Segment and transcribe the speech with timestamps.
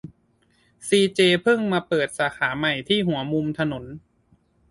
[0.87, 3.83] ซีเจเพิ่งมาเปิดสาขาใหม่ที่หัวมุมถนน